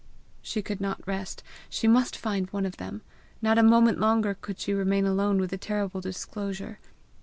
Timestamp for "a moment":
3.59-3.99